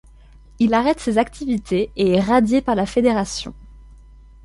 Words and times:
Il 0.57 0.73
arrête 0.73 0.99
ses 0.99 1.19
activités 1.19 1.91
et 1.95 2.13
est 2.15 2.19
radié 2.19 2.63
par 2.63 2.73
la 2.73 2.87
Fédération. 2.87 3.53